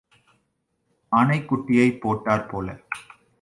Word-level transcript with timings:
ஆனை 1.11 1.37
குட்டி 1.45 1.75
போட்டாற் 2.03 2.47
போல். 2.49 2.73